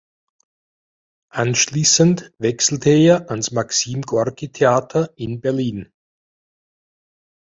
Anschließend 1.29 2.33
wechselte 2.39 2.89
er 2.89 3.29
ans 3.29 3.51
Maxim 3.51 4.01
Gorki 4.01 4.49
Theater 4.51 5.11
in 5.15 5.41
Berlin. 5.41 5.91